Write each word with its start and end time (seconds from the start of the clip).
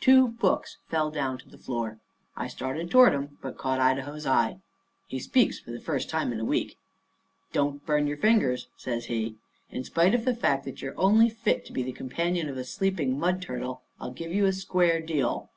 Two 0.00 0.28
books 0.28 0.78
fell 0.86 1.10
down 1.10 1.38
to 1.38 1.48
the 1.48 1.58
floor. 1.58 1.98
I 2.36 2.46
started 2.46 2.88
toward 2.88 3.14
'em, 3.14 3.38
but 3.42 3.58
caught 3.58 3.80
Idaho's 3.80 4.26
eye. 4.28 4.60
He 5.08 5.18
speaks 5.18 5.58
for 5.58 5.72
the 5.72 5.80
first 5.80 6.08
time 6.08 6.32
in 6.32 6.38
a 6.38 6.44
week. 6.44 6.78
"Don't 7.52 7.84
burn 7.84 8.06
your 8.06 8.16
fingers," 8.18 8.68
says 8.76 9.06
he. 9.06 9.34
"In 9.70 9.82
spite 9.82 10.14
of 10.14 10.24
the 10.24 10.36
fact 10.36 10.64
that 10.66 10.82
you're 10.82 10.94
only 10.96 11.28
fit 11.28 11.64
to 11.66 11.72
be 11.72 11.82
the 11.82 11.90
companion 11.90 12.48
of 12.48 12.56
a 12.56 12.62
sleeping 12.64 13.18
mud 13.18 13.42
turtle, 13.42 13.82
I'll 14.00 14.12
give 14.12 14.30
you 14.30 14.46
a 14.46 14.52
square 14.52 15.00
deal. 15.00 15.50